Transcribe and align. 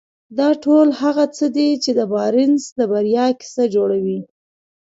دا 0.37 0.49
ټول 0.63 0.87
هغه 1.01 1.25
څه 1.37 1.45
دي 1.55 1.69
چې 1.83 1.91
د 1.99 2.01
بارنس 2.13 2.63
د 2.77 2.79
بريا 2.91 3.25
کيسه 3.41 3.63
جوړوي. 3.75 4.19